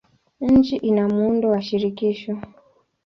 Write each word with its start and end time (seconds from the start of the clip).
Nchi 0.41 0.75
ina 0.77 1.07
muundo 1.09 1.49
wa 1.49 1.61
shirikisho. 1.61 2.37